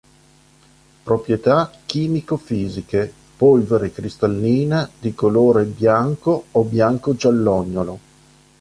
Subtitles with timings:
[1.03, 7.99] Proprietà chimico-fisiche: Polvere cristallina di colore bianco o bianco-giallognolo.